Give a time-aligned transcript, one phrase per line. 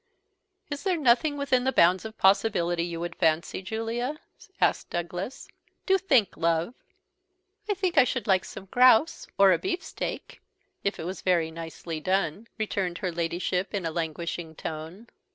[0.71, 4.17] "Is there nothing within the bounds of possibility you would fancy, Julia?"
[4.59, 5.47] asked Douglas.
[5.85, 6.73] "Do think, love."
[7.69, 10.41] "I think I should like some grouse, or a beefsteak,
[10.83, 15.05] if it was very nicely done," returned her Ladyship in a languishing tone.